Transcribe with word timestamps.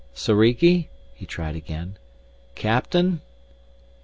"Soriki?" 0.15 0.89
he 1.13 1.27
tried 1.27 1.55
again. 1.55 1.95
"Captain? 2.55 3.21